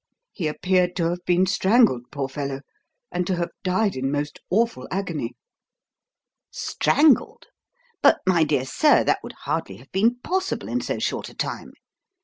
[0.31, 2.61] He appeared to have been strangled, poor fellow,
[3.11, 5.35] and to have died in most awful agony."
[6.49, 7.45] "Strangled?
[8.01, 11.73] But, my dear sir, that would hardly have been possible in so short a time.